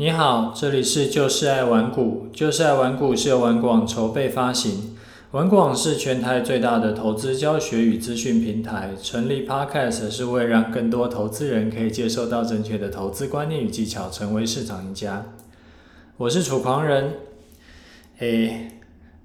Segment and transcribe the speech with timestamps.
[0.00, 4.96] 你好，这里是就是爱玩股，就是爱玩股是由玩广筹备发行。
[5.32, 15.26] 玩广是全台最大的投资教学与资讯平台，成立 Podcast 是为让更多投资人可以接受到正确的投资观念与技巧，成为市场赢家。
[16.16, 17.14] 我是楚狂人。
[18.20, 18.78] 诶，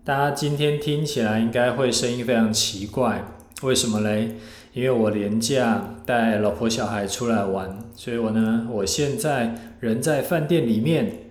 [0.03, 3.23] 大家今天听起来应该会声音非常奇怪，
[3.61, 4.37] 为什么嘞？
[4.73, 11.29] 因为我连假带老婆小孩出来玩，所以我呢，我现在人在饭店里面，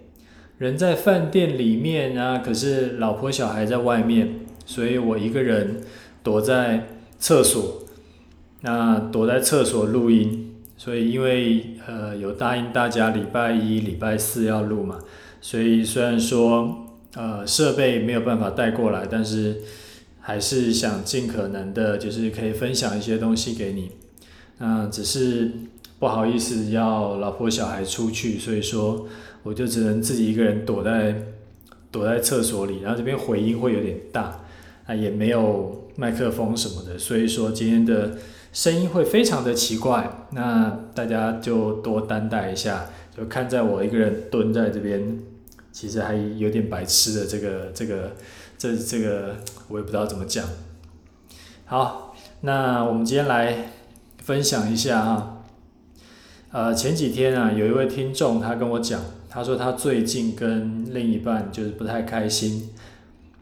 [0.58, 4.28] 人在饭店里面啊，可是老婆小孩在外面，
[4.64, 5.80] 所以我一个人
[6.22, 6.86] 躲在
[7.18, 7.82] 厕所，
[8.60, 15.00] 那躲在厕所录音，所以因为呃有答应大家礼拜一、礼拜四要录嘛，
[15.40, 16.86] 所以虽然说
[17.16, 19.56] 呃设备没有办法带过来，但是。
[20.24, 23.90] 还是想尽可能的，就是可以分享一些东西给你。
[24.58, 25.50] 那只是
[25.98, 29.08] 不好意思要老婆小孩出去，所以说
[29.42, 31.24] 我就只能自己一个人躲在
[31.90, 32.82] 躲在厕所里。
[32.82, 34.44] 然后这边回音会有点大，
[34.86, 38.16] 啊也没有麦克风什么的，所以说今天的
[38.52, 40.28] 声音会非常的奇怪。
[40.30, 45.18] 那大家就多担待一下，就看在我一个人蹲在这边，
[45.72, 48.12] 其实还有点白痴的这个这个。
[48.62, 49.34] 这这个
[49.66, 50.46] 我也不知道怎么讲。
[51.64, 53.72] 好，那我们今天来
[54.18, 55.42] 分享一下哈。
[56.52, 62.70] 呃，前几天啊，有一位听众他跟我讲，他说他最近跟另一半就是不太开心，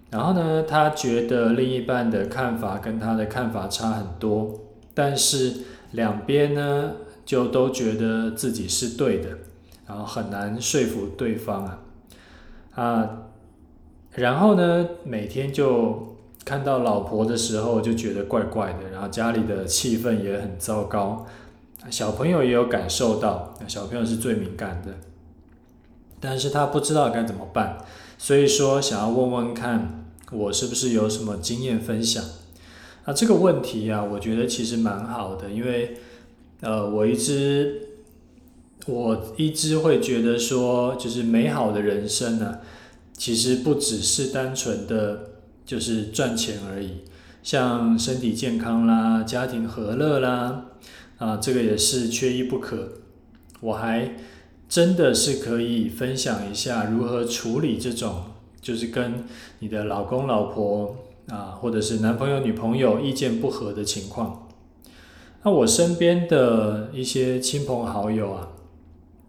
[0.08, 4.58] 然后呢，他觉得另一半的看法跟他的看法差很多，
[4.94, 5.52] 但是
[5.90, 6.92] 两边呢
[7.26, 9.28] 就都觉得自己是对的，
[9.86, 11.78] 然后很难说服对方啊
[12.74, 13.10] 啊。
[14.14, 21.26] 然后呢，每天就看到老婆的时候就觉得怪怪的，然后家里的气氛也很糟糕，
[21.90, 24.94] 小朋友也有感受到，小朋友是最敏感的，
[26.18, 27.78] 但是他不知道该怎么办，
[28.18, 32.24] 所以说想要问问看我是不是有什么经验分享。
[33.04, 35.98] 那这个问题啊，我觉得其实蛮好的，因为
[36.62, 37.88] 呃，我一直
[38.86, 42.58] 我一直会觉得说，就是美好的人生呢。
[43.20, 45.32] 其实不只是单纯的
[45.66, 47.02] 就是赚钱而已，
[47.42, 50.64] 像身体健康啦、家庭和乐啦，
[51.18, 52.92] 啊，这个也是缺一不可。
[53.60, 54.16] 我还
[54.70, 58.22] 真的是可以分享一下如何处理这种，
[58.62, 59.24] 就是跟
[59.58, 60.96] 你的老公、老婆
[61.28, 64.48] 啊，或者是男朋友、女朋友意见不合的情况。
[65.42, 68.48] 那我身边的一些亲朋好友啊。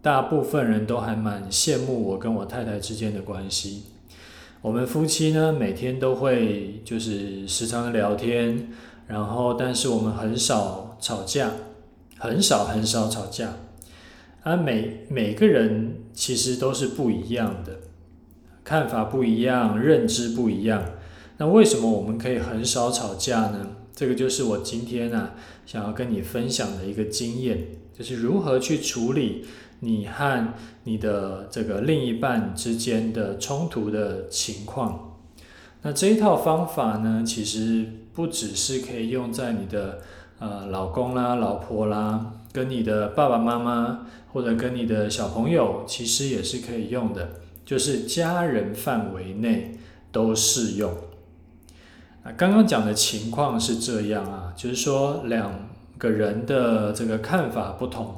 [0.02, 3.84] 大部分人都还蛮羡慕我跟我太太之间的关系。
[4.60, 8.68] 我们夫妻呢，每天都会就是时常的聊天，
[9.06, 11.52] 然后但是我们很少吵架，
[12.18, 13.54] 很少很少吵架。
[14.42, 17.78] 啊，每每个人其实都是不一样的，
[18.64, 20.82] 看法不一样，认知不一样。
[21.36, 23.76] 那为什么我们可以很少吵架呢？
[23.94, 29.44] 这个就是我今天啊想要跟你分享的一个经验，就是如何去处理。
[29.84, 30.54] 你和
[30.84, 35.16] 你的这个另一半之间的冲突的情况，
[35.82, 39.98] 那这一套方法呢，其实不只是可以用在你的
[40.38, 47.30] 呃老公啦、老婆啦，跟你的爸爸妈妈或者跟你的小朋友，其实也是可以用的，
[47.64, 49.78] 就是家人范围内
[50.12, 50.92] 都适用。
[52.22, 55.68] 啊，刚刚讲的情况是这样啊，就是说两
[55.98, 58.14] 个人的这个看法不同。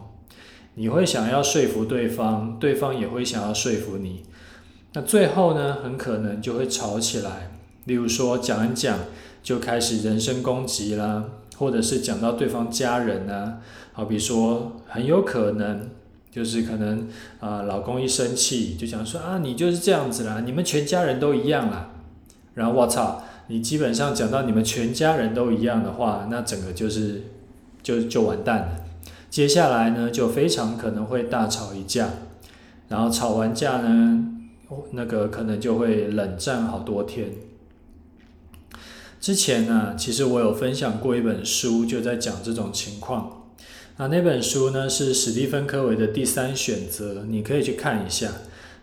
[0.74, 4.22] 你会想要说服对方，对方也会想要说服你，
[4.92, 7.50] 那最后呢，很可能就会吵起来。
[7.84, 8.98] 例如说讲一讲
[9.42, 11.24] 就开始人身攻击啦，
[11.56, 13.58] 或者是讲到对方家人啊，
[13.92, 15.90] 好比说很有可能
[16.30, 17.08] 就是可能
[17.40, 21.90] 啊，老公一生气就讲说啊，你就是这样子啦，你们全家人都一样啦。
[22.54, 27.22] 然后我操，你基本上讲到你们全家人都一样的话，那整个就是
[27.82, 28.83] 就就完蛋了。
[29.34, 32.08] 接下来呢，就非常可能会大吵一架，
[32.86, 34.24] 然后吵完架呢，
[34.92, 37.32] 那个可能就会冷战好多天。
[39.20, 43.48] 之前呢，其实我有分享过一本书，就在讲这种情况。
[43.96, 48.30] 那那本书呢是史蒂芬科维的第三选择，你可以去看一下。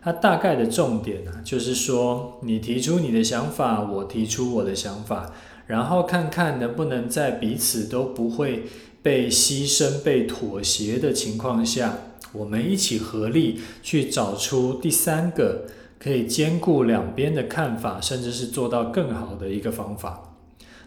[0.02, 5.31] 它大概的重点呢，就是说你提出你的想法，我提出我的想法，
[5.68, 8.66] 然后看看能不能在彼此都不会。
[9.01, 11.98] 被牺牲、被妥协的情况下，
[12.33, 15.65] 我们一起合力去找出第三个
[16.00, 20.36] 可以兼顾两边的看法，甚至是做到更好的一个方法。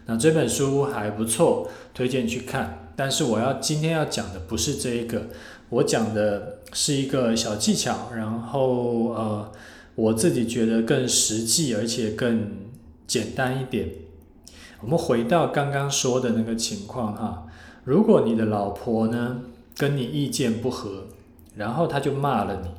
[0.05, 2.91] 那这本书还不错，推荐去看。
[2.95, 5.27] 但是我要今天要讲的不是这一个，
[5.69, 9.51] 我讲的是一个小技巧，然后呃，
[9.95, 12.51] 我自己觉得更实际而且更
[13.05, 13.89] 简单一点。
[14.81, 17.44] 我们回到刚刚说的那个情况哈，
[17.85, 19.41] 如果你的老婆呢
[19.77, 21.03] 跟你意见不合，
[21.55, 22.69] 然后她就骂了你，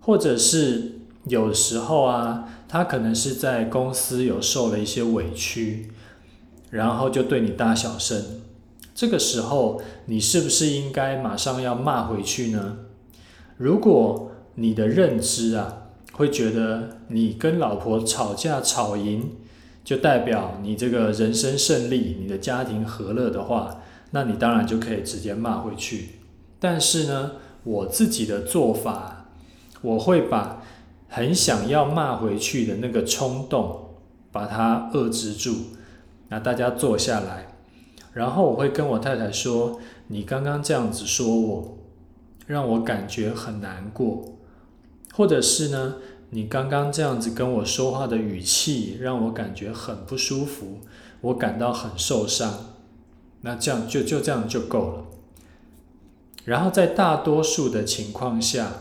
[0.00, 5.90] 或者是有时候啊，她可能是在公司有受了一些委屈，
[6.70, 8.22] 然后就对你大小声。
[8.94, 12.76] 这个时候，你是不是应该马上要骂回去呢？
[13.56, 19.30] 如果你的认知啊，会觉得你跟老婆吵架吵赢，
[19.82, 26.10] 就代表你这个人生胜利，你的家庭和乐的话，那你当然就可以直接骂回去。
[26.60, 27.32] 但是呢，
[27.64, 29.26] 我自己的做法，
[29.82, 30.62] 我会把
[31.08, 33.94] 很想要骂回去的那个冲动，
[34.32, 35.56] 把它遏制住。
[36.28, 37.54] 那大家坐下来。
[38.12, 39.78] 然后我会跟我太太说
[40.08, 41.78] ：“你刚刚这样子说我，
[42.46, 44.24] 让我感觉很难过，
[45.14, 45.96] 或者是呢，
[46.30, 50.80] 你刚刚这样子跟我说话的语气让我感觉很不舒服，
[51.20, 52.52] 我感到很受伤。
[53.42, 55.04] 那这样就就这样就够了。
[56.44, 58.72] 然后在大多数的情况下，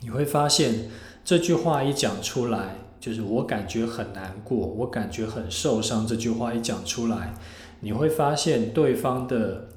[0.00, 0.88] 你会发现
[1.24, 6.06] 这句话一讲出来，就是我感觉很难过，我感觉很受伤。
[6.06, 7.34] 这句话一讲出来。”
[7.80, 9.68] 你会发现对方的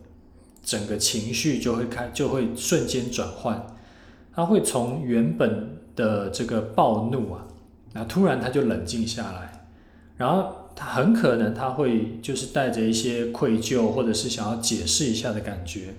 [0.63, 3.75] 整个情绪就会开，就会瞬间转换，
[4.34, 7.45] 他会从原本的这个暴怒啊，
[7.92, 9.68] 那突然他就冷静下来，
[10.16, 15.95] 然后他很可能他会就是带着一些愧疚或者是想要解释一下的感觉，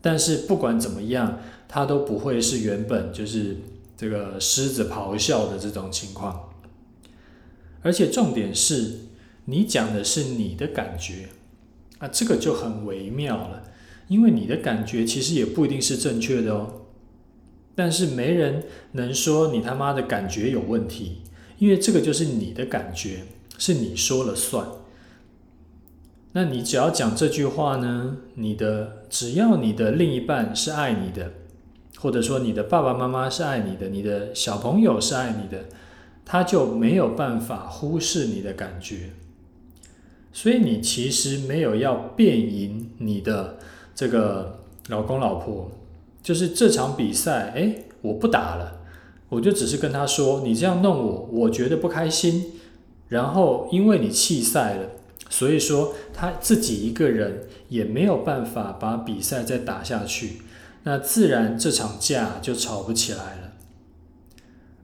[0.00, 3.56] 但是不管怎么样，他都不会是原本就是
[3.96, 6.50] 这个狮子咆哮的这种情况，
[7.82, 9.00] 而且重点是。
[9.50, 11.30] 你讲的是你的感觉。
[12.00, 13.64] 啊，这个就很微妙了，
[14.08, 16.82] 因为你的感觉其实也不一定是正确的哦。
[17.74, 21.22] 但是没人能说你他妈的感觉有问题，
[21.56, 23.22] 因为这个就是你的感觉，
[23.58, 24.66] 是你说了算。
[26.32, 31.32] 那你只要讲这句话呢，你的只要你的另一半是爱你的，
[31.98, 35.64] 或者说你的爸爸妈妈是爱你的，你的小朋友是爱你的，
[36.24, 39.10] 他就没有办法忽视你的感觉。
[40.32, 43.58] 所以你其实没有要变赢你的
[43.94, 45.70] 这个老公老婆，
[46.22, 48.82] 就是这场比赛，哎，我不打了，
[49.30, 52.52] 我就只是跟他说，你这样弄我，我觉得不开心。
[53.08, 54.90] 然后因为你弃赛了，
[55.30, 60.42] 所以说他自己一个人也没有办法把比赛再打下去，
[60.84, 63.52] 那自然这场架就吵不起来了。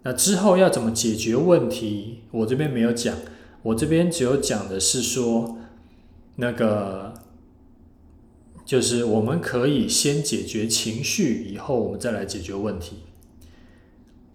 [0.03, 3.17] 那之后要怎么解决问题，我这边没有讲。
[3.63, 5.57] 我这边只有讲的是说，
[6.37, 7.15] 那个
[8.67, 12.97] 就是我们可以先解决情绪，以后我们再来解决问题。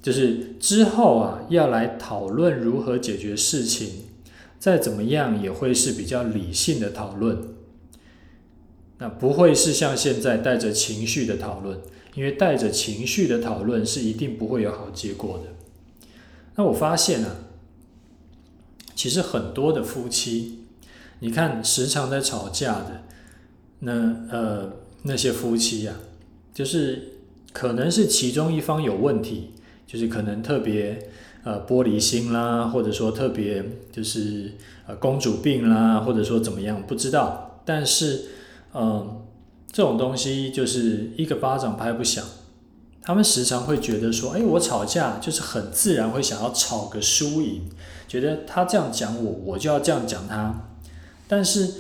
[0.02, 4.06] 就是之后啊，要来讨论如何解决事情，
[4.58, 7.38] 再怎么样也会是比较理性的讨论。
[9.00, 11.80] 那不会是像现在带着情绪的讨论，
[12.16, 15.46] 因为带着情绪的讨论是一定不会有好结果的。
[16.56, 17.36] 那我发现啊。
[18.96, 20.66] 其实很多的夫妻，
[21.20, 23.04] 你看时常在吵架的，
[23.80, 23.94] 那
[24.30, 24.74] 呃
[25.04, 25.96] 那些夫妻呀，
[26.54, 27.14] 就是
[27.54, 29.52] 可能是其中一方有问题，
[29.92, 31.10] 就是可能特别
[31.44, 34.54] 呃玻璃心啦，或者说特别就是
[34.86, 38.26] 呃公主病啦，或者说怎么样不知道，但是
[38.76, 39.26] 嗯
[39.72, 42.24] 这种东西就是一个巴掌拍不响，
[43.02, 47.64] 他们时常会觉得说，哎，我吵架就是很自然会想要吵个输赢。
[48.08, 50.70] 觉得他这样讲我，我就要这样讲他。
[51.28, 51.74] 但是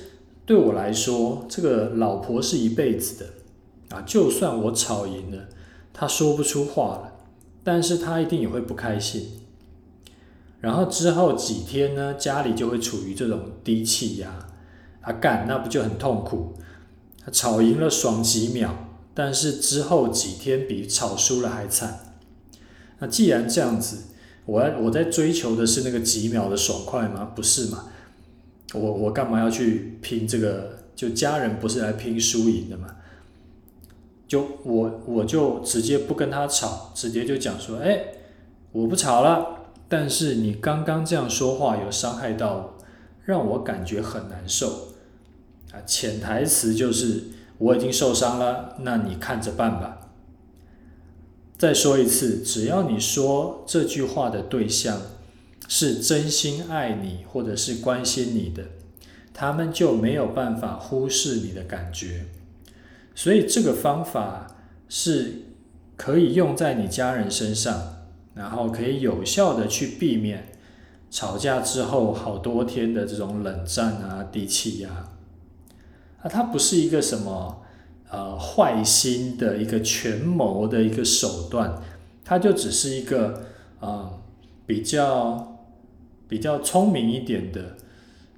[0.46, 4.04] 对我来说，这个老婆是一辈子的啊。
[4.06, 5.46] 就算我吵赢了，
[5.94, 7.13] 他说不出话了，
[7.70, 9.28] 但是他一定也会不开心。
[10.60, 14.50] 然后之后几天呢，家里就会处于这种低气压
[15.02, 16.56] 啊，干那不就很痛苦？
[17.24, 22.16] 他吵赢了爽几秒，但是之后几天比吵输了还惨。
[22.98, 24.06] 那既然这样子。
[24.46, 27.34] 我我在追求的是那个几秒的爽快吗？
[27.36, 27.86] 不是嘛？
[28.74, 30.80] 我我干嘛要去拼这个？
[30.96, 32.96] 就家人不是来拼输赢的嘛？
[34.29, 38.00] 就我我就直接不跟他吵，直接就讲说，哎，
[38.71, 39.57] 我不吵了。
[39.88, 42.74] 但是你刚刚这样说话有伤害到我，
[43.25, 44.89] 让我感觉很难受
[45.71, 45.81] 啊。
[45.83, 47.24] 潜台词就是
[47.57, 50.12] 我已经受伤了，那你看着办吧。
[51.57, 55.01] 再说一次，只要你说这句话的对象
[55.67, 58.65] 是真心爱你或者是关心你的，
[59.33, 62.27] 他们就没有办法忽视你的感觉。
[63.20, 64.48] 所以这个方法
[64.88, 65.42] 是
[65.98, 67.98] 可以用在你家人身上，
[68.34, 70.54] 然后可以有效的去避免
[71.12, 74.90] 吵架之后好多天的这种冷战啊、低气压。
[76.22, 77.62] 啊，它不是一个什么
[78.10, 81.76] 呃坏心的一个权谋的一个手段，
[82.24, 83.44] 它就只是一个
[83.82, 84.12] 啊
[84.66, 85.60] 比较
[86.30, 87.76] 比较聪明一点的，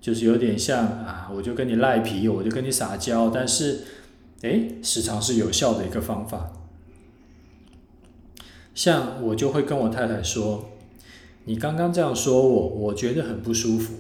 [0.02, 3.82] 就是有点像啊，我就跟你赖皮，我就跟你撒娇，但是。
[4.44, 6.52] 哎，时常是有效的一个方法。
[8.74, 10.70] 像我就会跟我太太说
[11.46, 13.94] ：“你刚刚这样说我，我觉得很不舒服。”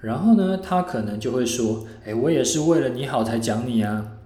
[0.00, 4.18] 然后呢，她可能就会说：“哎，我也是为了你好才讲你啊。”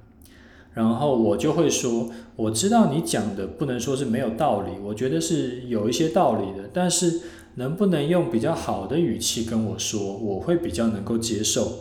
[0.75, 6.69] 然后我就会说：“我知道你讲的不能说是没有道理，我觉得是有一些道理的。
[6.73, 7.23] 但是
[7.55, 11.79] 能不能用比较好的语气跟我说，我会比较能够接受。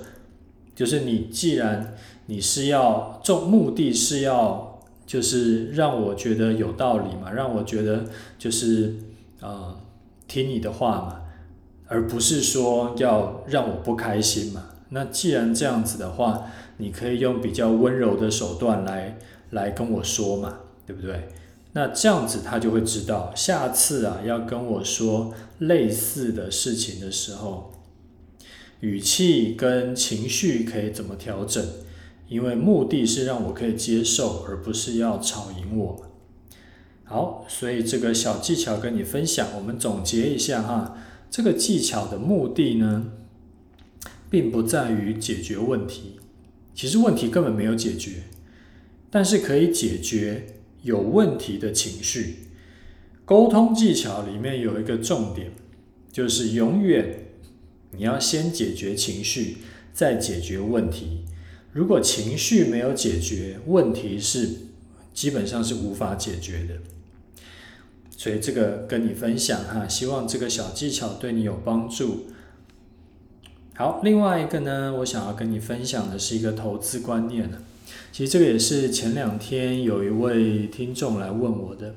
[0.74, 1.94] 就是你既然……”
[2.28, 8.06] 你是要重目的是要就是让我觉得有道理嘛，让我觉得
[8.40, 8.96] 就是
[9.40, 9.78] 呃
[10.28, 11.22] 听你的话嘛，
[11.88, 14.70] 而不是说要让我不开心嘛。
[14.90, 19.18] 那既然这样子的话，你可以用比较温柔的手段来
[19.52, 21.30] 来跟我说嘛，对不对？
[21.74, 27.74] 那这样子他就会知道，下次啊要跟我说类似的事情的时候，
[28.80, 31.64] 语气跟情绪可以怎么调整。
[32.28, 36.12] 因为目的是让我可以接受，而不是要吵赢我。
[37.04, 40.98] 好，所以这个小技巧跟你分享，我们总结一下哈。
[41.30, 43.12] 这个技巧的目的呢，
[44.30, 46.16] 并不在于解决问题，
[46.74, 48.24] 其实问题根本没有解决，
[49.12, 50.48] 但是可以解决
[50.82, 52.48] 有问题的情绪。
[53.26, 55.52] 沟通技巧里面有一个重点，
[56.12, 57.28] 就是永远
[57.92, 59.58] 你要先解决情绪，
[59.94, 61.26] 再解决问题。
[61.76, 64.50] 如果情绪没有解决，问题是
[65.14, 66.76] 基本上是无法解决的。
[68.16, 72.28] 所以这个跟你分享哈，希望这个小技巧对你有帮助。
[73.76, 77.50] 好，另外一个呢，我想要跟你分享的是一个投资观念。
[78.14, 81.94] 其实这个也是前两天有一位听众来问我的，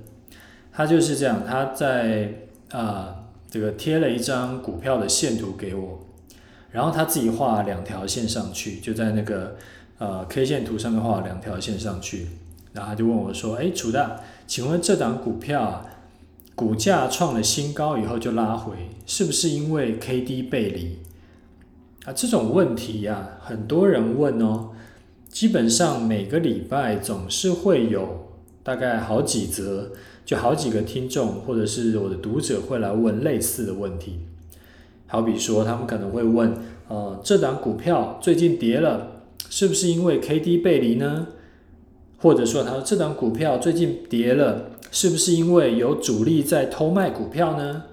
[0.73, 6.08] 他就是这样，他在啊这个贴了一张股票的线图给我。
[6.71, 9.57] 然后他自己画两条线上去，就在那个
[9.99, 12.27] 呃 K 线图上面画两条线上去，
[12.75, 15.87] 然后他就问我说：“哎，楚大，请问这档股票，
[16.55, 18.75] 股价创了新高以后就拉回，
[19.07, 20.99] 是不是因为 K D 背离？
[22.05, 24.69] 啊，这种问题呀，很多人问哦，
[25.31, 28.29] 基本上每个礼拜总是会有
[28.63, 29.93] 大概好几则，
[30.27, 34.21] 就好几个听众或者是我的读者会来问类似的问题。”
[35.09, 36.55] 好比说，他们可能会问，
[36.87, 41.27] 呃，这档股票最近跌了，是不是因为 K D 背离呢？
[42.19, 47.85] 或者说，他说这档股票最近跌了，是不是因为有主力在偷卖股票呢？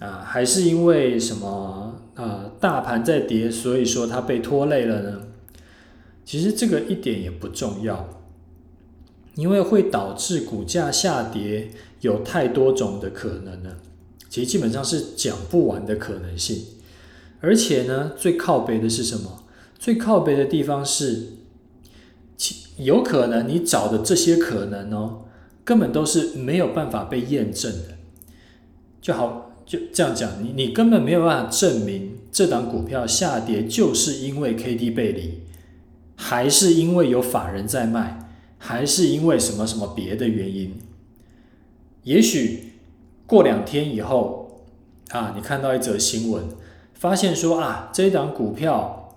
[0.00, 2.50] 啊，还是因为什么啊？
[2.58, 5.20] 大盘在跌，所以说它被拖累了呢？
[6.24, 8.08] 其实这个一点也不重要，
[9.36, 13.76] 因为会导致股价下跌有太多种的可能了。
[14.32, 16.64] 其实基本上是讲不完的可能性，
[17.42, 19.44] 而且呢，最靠北的是什么？
[19.78, 21.34] 最靠北的地方是，
[22.38, 25.24] 其有可能你找的这些可能哦，
[25.64, 27.98] 根本都是没有办法被验证的。
[29.02, 35.40] 就好就这样讲，你你根本没有办法证明这档股票下跌就是因为 K D 背离，
[36.16, 40.78] 还是因为有法人在卖，还是因为什么什么别的原因？
[42.04, 42.61] 也许。
[43.32, 44.60] 过两天以后，
[45.08, 46.44] 啊，你看到一则新闻，
[46.92, 49.14] 发现说啊，这一档股票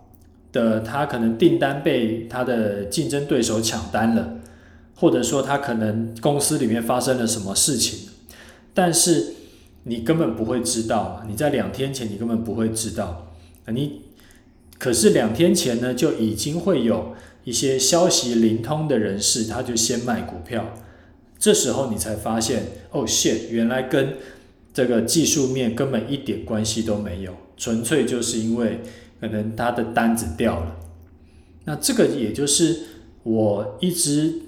[0.53, 4.35] 的它可能订单被它的竞争对手抢单了，
[4.95, 8.07] 或者说它可能公司里面发生了什么事情，
[8.73, 9.33] 但是
[9.83, 13.33] 你根本不会知道，你在两天前你根本不会知道，
[13.67, 14.03] 你
[14.79, 20.63] 可是两天前呢就已经会有一些消息灵通的人士，他就先卖股票。
[21.37, 24.15] 这时候你才发现，哦，shit，原来跟
[24.73, 28.81] 这个技术面根本一点关系都没有，纯粹就是因为
[29.19, 30.77] 可能他的单子掉了。
[31.65, 32.79] 那这个也就是
[33.23, 34.41] 我一直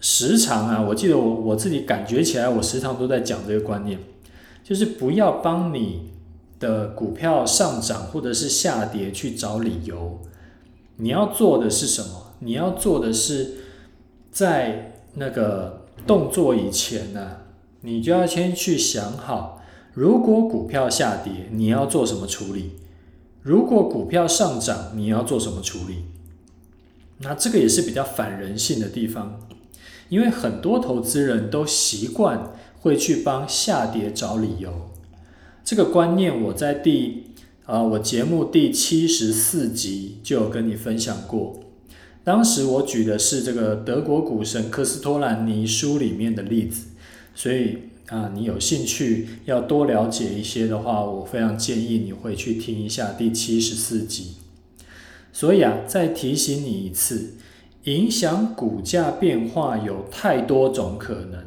[0.00, 3.98] 时常啊，我记得我我自己感觉起来，我时常都在讲这个观念，
[4.64, 6.10] 就是不要帮你
[6.58, 10.20] 的股票上涨或者是下跌去找理由，
[10.96, 12.32] 你要做的是什么？
[12.38, 13.56] 你要做的是
[14.30, 15.79] 在那个。
[16.06, 17.38] 动作以前呢，
[17.82, 19.62] 你就要先去想好，
[19.94, 22.72] 如果股票下跌，你要做什么处理？
[23.42, 26.04] 如果股票上涨，你要做什么处理？
[27.18, 29.40] 那这个也是比较反人性的地方，
[30.08, 34.90] 因为很多投资人都习惯会去帮下跌找理由。
[35.62, 37.34] 这个观念我在第
[37.66, 41.60] 啊我节目第七十四集就有跟你分享过。
[42.24, 46.86] 当时我举的是这个德国股神科斯托兰尼书里面的例子，
[47.34, 47.78] 所以。
[48.10, 54.32] 啊，你有兴趣要多了解一些的话，我非常建议你回去听一下第七十四集。
[55.32, 57.34] 所以啊，再提醒你一次，
[57.84, 61.44] 影响股价变化有太多种可能，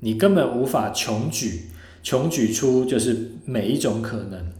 [0.00, 1.64] 你根本无法穷举，
[2.02, 4.50] 穷举出就是每一种可能，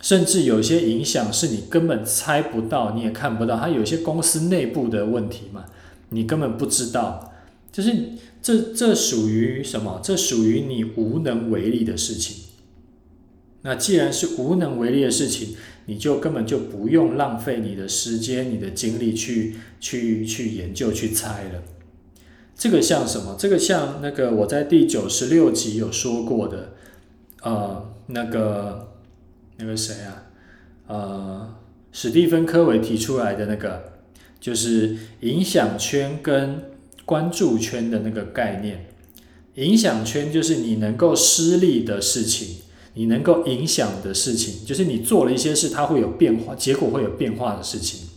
[0.00, 5.66] 甚至有些影响是你根本猜不到，你也看不到，它有些公司内部的问题嘛，
[6.10, 7.32] 你根本不知道，
[7.72, 7.94] 就是。
[8.42, 10.00] 这这属于什么？
[10.02, 12.44] 这属于你无能为力的事情。
[13.60, 15.54] 那既然是无能为力的事情，
[15.84, 21.62] 你就根本就不用浪费你的时间、你的精力去去去研究、去猜了。
[22.56, 23.36] 这个像什么？
[23.38, 26.72] 这个像那个我在第九十六集有说过的，
[27.42, 28.89] 呃，那个
[29.60, 30.26] 那个谁啊？
[30.88, 31.54] 呃，
[31.92, 33.92] 史蒂芬科维提出来的那个，
[34.40, 36.64] 就是影响圈跟。
[37.06, 38.86] 关注圈的那个概念，
[39.54, 42.58] 影响圈就是你能够施力的事情，
[42.94, 48.09] 你能够影响的事情，就是你做了一些事，它会有变化，结果会有变化的事情。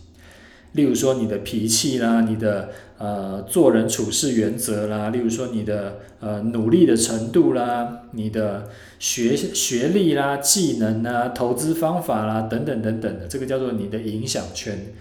[0.74, 14.92] 例如说你的脾气啦，你的呃做人处事原则啦，例如说你的呃努力的程度啦，你的学学历啦、技能啊、投资方法啦等等等等的，这个叫做你的影响圈。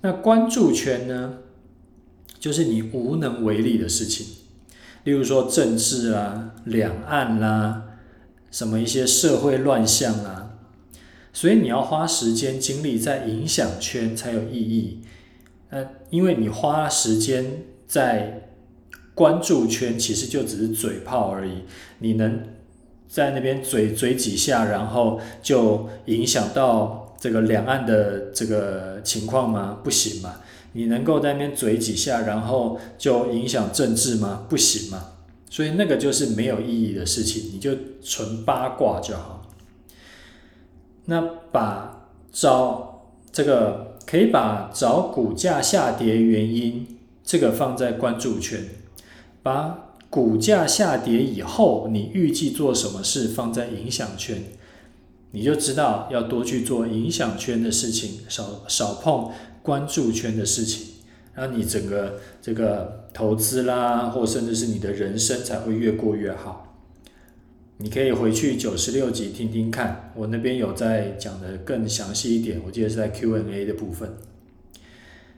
[0.00, 1.34] 那关注圈呢？
[2.38, 4.26] 就是你无能为力的事情，
[5.04, 7.82] 例如说政治啦、两岸啦，
[8.50, 10.49] 什么一些社会乱象啦，
[11.32, 15.00] 所以你要花时间精力在影响圈才有意义。
[15.70, 18.48] 呃，因为你花时间在
[19.14, 21.62] 关注圈，其实就只是嘴炮而已。
[22.00, 22.42] 你能
[23.08, 29.78] 在那边嘴嘴几下，然后就影响到这个两岸的这个情况吗？
[29.84, 30.36] 不行嘛。
[30.72, 34.46] 你能够在那边嘴几下，然后就影响政治吗？
[34.48, 35.12] 不行嘛。
[35.48, 39.39] 所以那个就是没有意义的事情，你就纯八卦就好。
[41.10, 41.20] 那
[41.50, 46.86] 把找这个可以把找股价下跌原因
[47.24, 48.60] 这个放在关注圈，
[49.42, 54.40] 把股价下跌以后你预计做什么事放在影响圈，
[55.32, 59.30] 你就知道要多去做影响圈的事情，少少碰。
[59.62, 60.86] 关注圈的事情，
[61.34, 66.69] 然后你整个这个投资啦，或甚至是你的人生才会越过越好。
[67.82, 74.16] 你可以回去九十六集听听看，我那边有在讲的更详细一点，我记得是在 Q&A 的部分。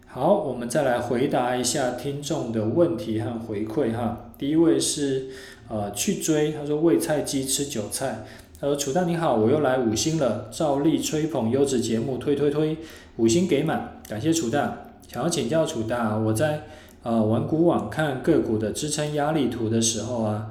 [0.09, 4.33] 好，我们再来回答一下听众的问题和回馈哈。
[4.37, 5.29] 第一位是
[5.69, 8.25] 呃去追，他说喂菜鸡吃韭菜。
[8.61, 12.77] 他说楚大你好，我又来五星了，照例吹捧优质节目，推推推。
[13.19, 14.89] 五星给满，感谢楚大。
[15.07, 16.63] 想要请教楚大，我在
[17.05, 20.49] 呃玩股网看个股的支撑压力图的时候啊，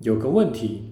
[0.00, 0.90] 有个问题。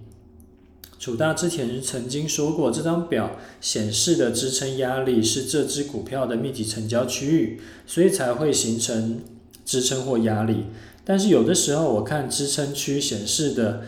[1.03, 9.19] 楚大之前曾经说过，这张表显示的支撑压力是这只股票的密集成交区域，所以才会形成
[9.65, 10.67] 支撑或压力。
[11.03, 13.81] 但是有的时候我看支撑区显示的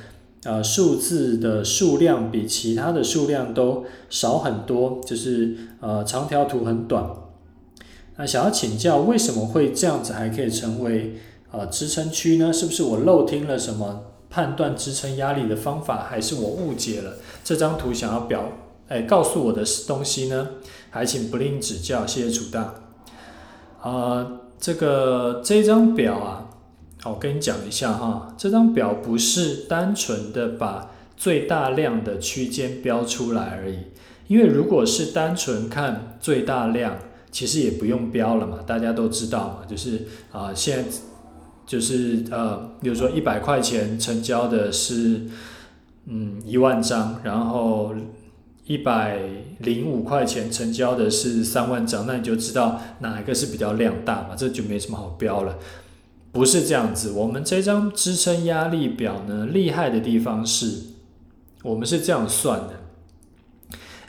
[0.44, 7.10] 呃数字的数量比其他的数量都少很多，就是呃长条图很短。
[8.18, 11.16] 那想要请教，为什么会这样子还可以成为
[11.54, 12.52] 呃支撑区呢？
[12.52, 14.04] 是不是我漏听了什么
[14.36, 18.52] 判断支撑压力的方法，还是我误解了这张图想要表
[18.90, 20.50] 哎告诉我的东西呢？
[20.90, 22.76] 还请不吝指教，谢谢楚大。
[23.82, 26.50] 呃，这个这张表啊，
[27.06, 33.78] 我跟你讲一下哈，这张表不是单纯的把最大量的区间标出来而已，
[34.28, 36.98] 因为如果是单纯看最大量。
[37.32, 40.90] 其实也不用标了嘛，大家都知道嘛，就是啊，现在
[41.66, 45.22] 就是呃，比如说一百块钱成交的是
[46.06, 47.94] 嗯一万张，然后
[48.66, 49.20] 一百
[49.60, 55.58] 零五块钱成交的是三万张，那你就知道哪一个是比较量大嘛，这就没什么好标了。
[56.32, 60.82] 不是这样子，我们这张支撑压力表呢，厉害的地方是，
[61.64, 62.82] 我们是这样算的。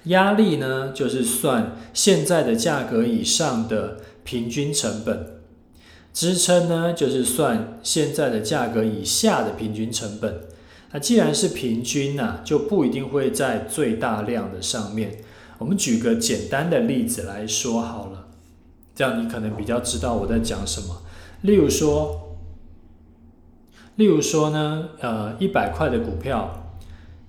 [0.05, 5.17] 压力呢，就是算现在的价格以上的平均成本；
[6.17, 10.41] 支撑呢，就是算现在的价格以下的平均成本。
[10.93, 15.19] 那既然是平均呐，就不一定会在最大量的上面。
[15.59, 18.29] 我们举个简单的例子来说好了，
[18.95, 21.03] 这样你可能比较知道我在讲什么。
[21.43, 22.39] 例如说，
[23.97, 26.73] 例如说呢，呃，一百块的股票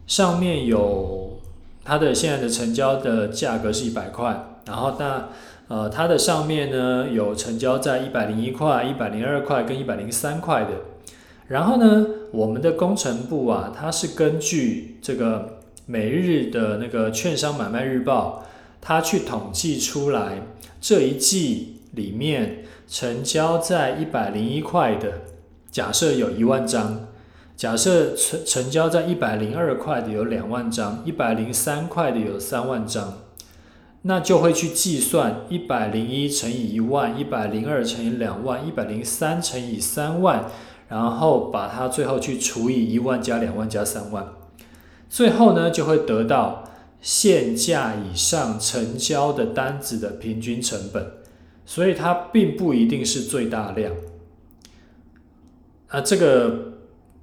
[0.05, 1.41] 上面有
[1.83, 5.27] 它的现在的成交的价格是一百块，然后那
[5.67, 10.71] 呃它的上面呢有成交在一百零一块、一百零二块跟一百零三块的，
[11.47, 15.57] 然后呢，我们的工程部啊，它是根据这个。
[15.89, 18.43] 每日的那个券商买卖日报，
[18.81, 20.41] 它去统计出来
[20.81, 25.21] 这一季里面成交在一百零一块的，
[25.71, 27.07] 假设有一万张，
[27.55, 33.19] 假设成成交在一百零二块的有两万张，一百零三块的有三万张，
[34.07, 40.49] 那就会去计算一百零一乘以一万，一百零二乘以两万，一百零三乘以三万，
[40.87, 44.29] 然后把它最后去除以一万加两万加三万。
[45.09, 46.63] 最后呢，就会得到
[47.01, 51.11] 现价以上成交的单子的平均成本，
[51.65, 53.93] 所以它并不一定是最大量。
[55.89, 56.66] 啊，这个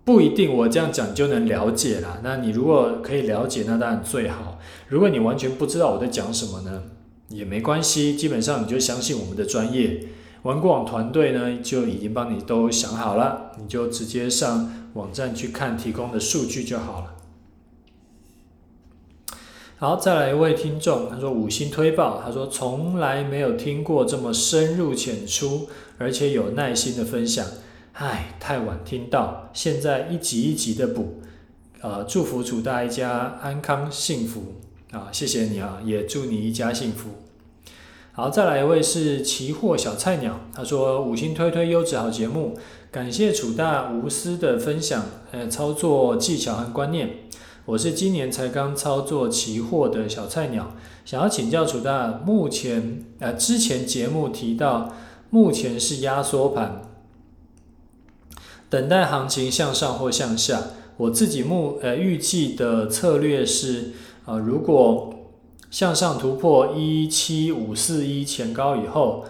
[0.04, 2.20] 不一定，我这样讲就能了解啦。
[2.22, 4.58] 那你如果可以了解，那当然最好。
[4.88, 6.82] 如果你完全不知道我在讲什么呢，
[7.30, 10.08] 也没关系，基本上你就相信我们的专业，
[10.42, 17.14] 玩过网团队呢就已经帮你都想好了，你就直接上网站去看提供的数据就好了。
[19.76, 27.46] 好，再来一位听众，他说五星推报，他说从来没有听过这么深入浅出，而且有耐心的分享。
[27.96, 31.20] 唉，太晚听到，现在一集一集的补。
[31.80, 34.54] 呃，祝福楚大一家安康幸福
[34.90, 37.10] 啊，谢谢你啊，也祝你一家幸福。
[38.10, 42.58] 好，再来一位是奇货小菜鸟，他说五星推推优质好节目，
[42.90, 47.10] 感谢楚大无私的分享，呃，操作技巧和观念。
[47.64, 54.92] 我是今年才刚操作期货的小菜鸟，想要请教楚大，目前呃之前节目提到，
[55.30, 56.82] 目前是压缩盘，
[58.74, 60.60] 等待行情向上或向下。
[60.96, 63.92] 我自己目呃预计的策略是，
[64.24, 65.14] 呃如果
[65.70, 69.24] 向上突破一七五四一前高以后，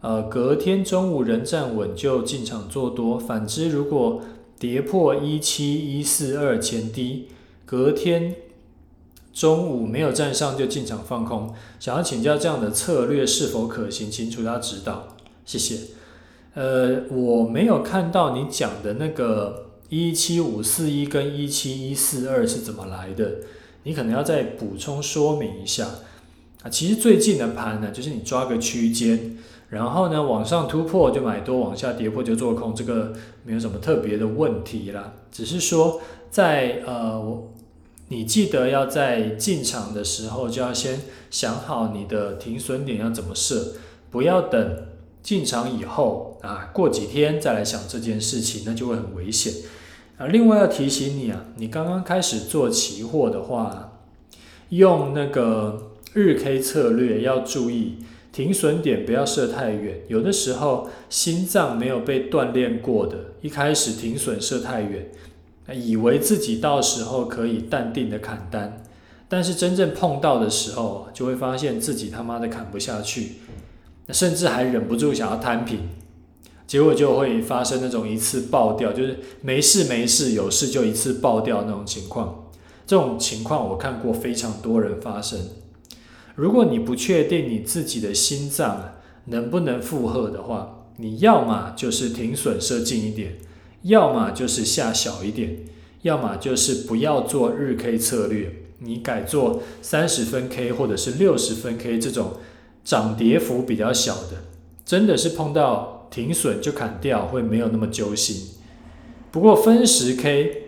[0.00, 4.20] 呃隔天中午人站稳就进场做多，反之如果
[4.58, 7.28] 跌破一七一四二前低。
[7.64, 8.34] 隔天
[9.32, 15.78] 中午没有站上就进场放空，想要请教这样的策略是否可行，请出他指导，谢谢。
[16.58, 23.30] 呃，我没有看到你讲的那个一七五四一跟一七一四二是怎么来的，
[23.84, 25.86] 你可能要再补充说明一下
[26.64, 26.68] 啊。
[26.68, 29.36] 其实最近的盘呢，就是你抓个区间，
[29.68, 33.12] 然后呢往上突破就买多，往下跌破就做空，这个
[33.44, 37.52] 没有什么特别的问题啦，只是说在呃我。
[38.10, 40.98] 你记得要在进场的时候就要先
[41.30, 43.74] 想好你的停损点要怎么设，
[44.10, 44.87] 不要等
[45.22, 49.52] 进场以后啊，过几天再来想这件事情，那就会很危险
[50.16, 50.26] 啊。
[50.26, 54.00] 另外要提醒你啊，你刚刚开始做期货的话，
[54.70, 57.98] 用那个日 K 策略要注意
[58.32, 65.10] 停损点不要设太远，有的时候心脏没有被锻炼过的，一开始停损设太远。
[65.74, 68.82] 以为自己到时候可以淡定的砍单，
[69.28, 73.32] 但是真正碰到的时候，就会发现自己他妈的砍不下去，
[74.10, 75.88] 甚至还忍不住想要摊平，
[76.66, 82.50] 结果就会发生那种一次爆掉，就是没事没事，有事就一次爆掉那种情况。
[82.86, 85.38] 这种情况我看过非常多人发生。
[86.34, 88.94] 如果你不确定你自己的心脏
[89.26, 93.38] 能不能负荷的话，你要么就是停损设近一点。
[93.82, 95.64] 要么就是下小一点，
[96.02, 102.38] 要么就是不要做日 K 策略，你改做三十分 K 或者是六十分 K 这种
[102.88, 104.44] 涨跌幅比较小的，
[104.82, 108.54] 真的是碰到停损就砍掉，会没有那么揪心。
[109.30, 110.62] 不过分时 K，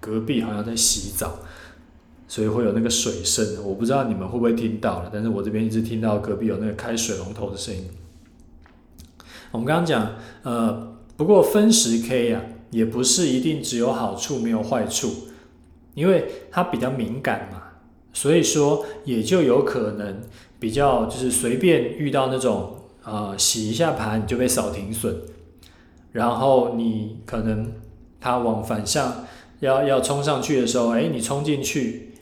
[0.00, 1.38] 隔壁好像在洗澡，
[2.26, 7.84] 所以会有那个水声，我不知道你们会不会听到了，但是我这边一直听到隔壁有那个开水龙头的声音。
[9.52, 10.92] 我们刚刚讲，呃。
[11.16, 15.28] 不过分时 K 呀，也不是一定只有好处没有坏处，
[15.94, 17.62] 因为它比较敏感嘛，
[18.12, 20.22] 所以说也就有可能
[20.58, 25.14] 比较就是随便遇到那种啊洗一下盘你就被扫停损，
[26.12, 27.72] 然后你可能
[28.20, 29.24] 它往反向
[29.60, 32.14] 要要冲上去的时候，哎你冲进去，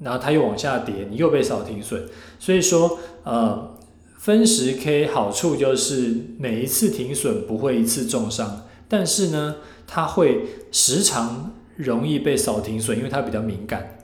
[0.00, 2.02] 然后它又往下跌，你又被扫停损，
[2.38, 3.72] 所以说呃。
[4.18, 13.98] 分时 K 好处就是每一次停损不会一次重伤，但是呢，它会时常容易被扫停损，因为它比较敏感。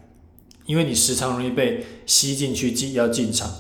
[0.67, 3.51] 因为你时常容易被吸进去进要进场，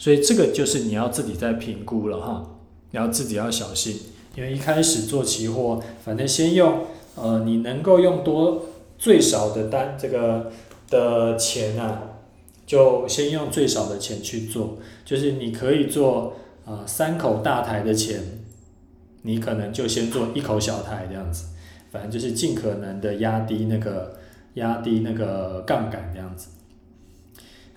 [0.00, 2.56] 所以这个就是你要自己在评估了哈，
[2.90, 3.96] 你要自己要小心，
[4.34, 6.86] 因为一开始做期货，反正先用
[7.16, 8.64] 呃你能够用多
[8.98, 10.50] 最少的单这个
[10.88, 12.16] 的钱啊，
[12.66, 16.32] 就先用最少的钱去做，就是你可以做
[16.64, 18.22] 啊三口大台的钱，
[19.20, 21.48] 你可能就先做一口小台这样子，
[21.92, 24.18] 反正就是尽可能的压低那个。
[24.54, 26.48] 压低那个杠杆这样子。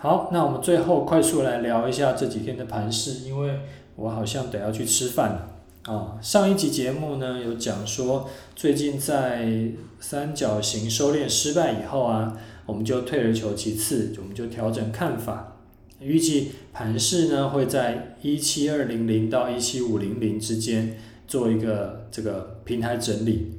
[0.04, 3.62] 好，那我们最后快速来聊一下这几天的盘势，因为
[3.96, 6.20] 我好像得要去吃饭了啊。
[6.22, 15.56] 上一集节目呢有讲说，最近在三角形收敛失败以后啊，我们就退而求其次，我们就调整看法，
[16.02, 20.98] 预计盘势呢会在一七二零零到一七五零零之间
[21.30, 23.54] 做一个这个平台整理。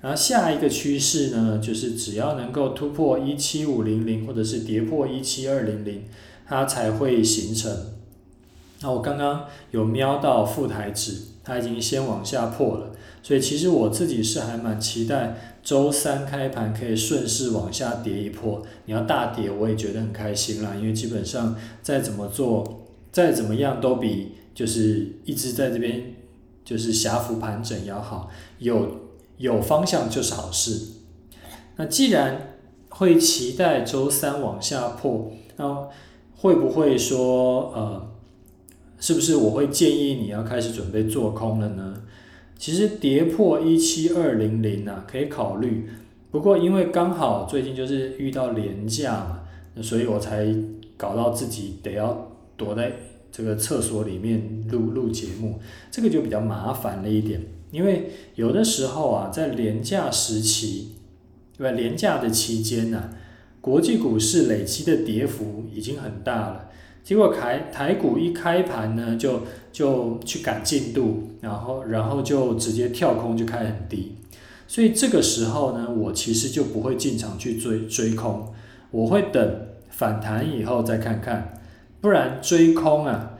[0.00, 6.04] 然后下一个趋势呢，就是只要能够突破一七五零零，或者是跌破一七二零零，
[6.46, 7.70] 它才会形成。
[8.80, 18.62] 那我刚刚有瞄到副台指，它已经先往下破了，所以其实我自己是还蛮期待周三开盘可以顺势往下跌一波。
[18.86, 26.14] 你要大跌，我也觉得很开心啦，因为基本上再怎么做，再怎么样都比就是一直在这边
[26.64, 28.99] 就是狭幅盘整要好，有。
[29.40, 31.00] 有方向就是好事。
[31.76, 32.58] 那既然
[32.90, 35.88] 会期待周三往下破，那
[36.36, 38.12] 会不会说呃，
[38.98, 42.02] 是不是我会建议你要开始准备做空了呢？
[42.58, 45.88] 其实跌破一七二零零啊，可以考虑。
[46.30, 49.40] 不过因为刚好最近就是遇到廉价嘛，
[49.82, 50.54] 所以我才
[50.98, 52.92] 搞到自己得要躲在
[53.32, 55.58] 这个厕所里面录录节目，
[55.90, 57.40] 这个就比较麻烦了一点。
[57.70, 60.88] 因为有的时候啊，在廉价时期，
[61.56, 61.76] 对吧？
[61.76, 63.10] 廉价的期间呢，
[63.60, 66.68] 国际股市累积的跌幅已经很大了。
[67.04, 74.16] 结果台台股一开盘呢，就就去赶进度，然后然后就直接跳空就开很低。
[74.66, 78.52] 所以这个时候呢，我其实就不会进场去追追空，
[78.90, 81.54] 我会等反弹以后再看看。
[82.00, 83.38] 不然追空啊，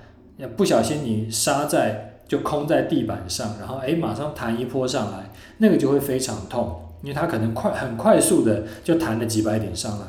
[0.57, 2.10] 不小心你杀在。
[2.31, 10.07] 就空在地板上，然后哎，马上弹一波上来，那个就会非常痛，因为它可能快很快速的就弹了几百点上来，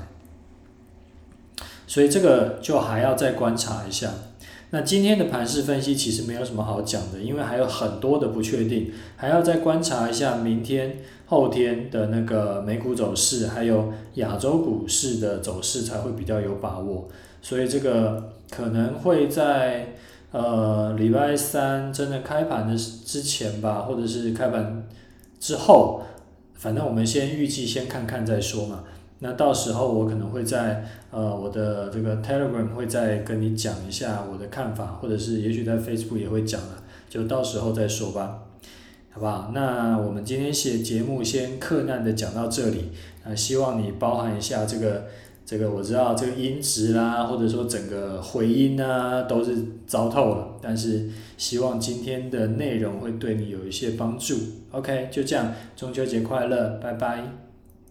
[1.87, 4.11] 所以这个就还要再观察一下。
[4.69, 17.09] 那今天的盘势分析其实没有什么好讲的，因为还有很多的不确定，还要再观察一下明天、后天的那个美股走势，还有亚洲股市的走势才会比较有把握。
[17.41, 19.95] 所以这个可能会在。
[20.31, 24.87] 呃，礼拜三真的开盘的之前吧，或者是开盘
[25.41, 26.01] 之后，
[26.53, 28.85] 反正我们先预计先看看再说嘛。
[29.19, 38.43] 那到时候我可能会在呃我的这个 Telegram 会再跟你讲一下我的看法，或者是也许在 Facebook 也会讲了，就到时候再说吧，
[39.11, 39.51] 好不好？
[39.53, 42.91] 那我们今天写节目先客难的讲到这里，
[43.25, 45.07] 啊，希望你包含一下这个。
[45.51, 49.53] 这个我知道，这个音质啦，或者说整个回音啊，都是
[49.85, 50.47] 糟透了。
[50.61, 54.33] 但是希望今天的内容会对你有一些帮助。
[54.71, 57.50] OK，就这样，中秋节快乐，拜拜。